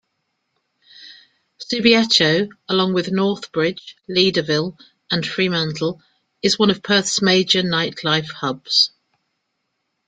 Subiaco-along 1.59 2.91
with 2.95 3.11
Northbridge, 3.11 3.97
Leederville 4.09 4.75
and 5.11 5.23
Fremantle-is 5.23 6.57
one 6.57 6.71
of 6.71 6.81
Perth's 6.81 7.21
major 7.21 7.61
nightlife 7.61 8.31
hubs. 8.31 8.93